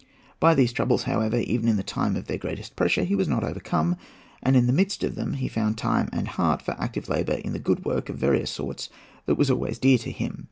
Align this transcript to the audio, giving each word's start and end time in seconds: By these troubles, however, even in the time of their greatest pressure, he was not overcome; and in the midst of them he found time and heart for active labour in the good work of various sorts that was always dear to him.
By 0.39 0.55
these 0.55 0.73
troubles, 0.73 1.03
however, 1.03 1.37
even 1.37 1.69
in 1.69 1.77
the 1.77 1.83
time 1.83 2.15
of 2.15 2.25
their 2.25 2.39
greatest 2.39 2.75
pressure, 2.75 3.03
he 3.03 3.13
was 3.13 3.27
not 3.27 3.43
overcome; 3.43 3.97
and 4.41 4.55
in 4.55 4.65
the 4.65 4.73
midst 4.73 5.03
of 5.03 5.13
them 5.13 5.33
he 5.33 5.47
found 5.47 5.77
time 5.77 6.09
and 6.11 6.27
heart 6.27 6.63
for 6.63 6.71
active 6.79 7.07
labour 7.07 7.33
in 7.35 7.53
the 7.53 7.59
good 7.59 7.85
work 7.85 8.09
of 8.09 8.17
various 8.17 8.49
sorts 8.49 8.89
that 9.27 9.35
was 9.37 9.51
always 9.51 9.77
dear 9.77 9.99
to 9.99 10.09
him. 10.09 10.39